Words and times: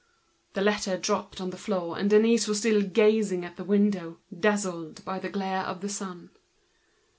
The 0.53 0.63
letter 0.63 0.97
dropped 0.97 1.39
on 1.39 1.51
the 1.51 1.61
ground, 1.63 2.09
Denise 2.09 2.47
still 2.57 2.81
gazed 2.81 3.31
at 3.43 3.55
the 3.55 3.63
window, 3.63 4.17
dazzled 4.35 5.05
by 5.05 5.19
the 5.19 5.29
glare 5.29 5.61
of 5.61 5.81
the 5.81 5.89
sun. 5.89 6.31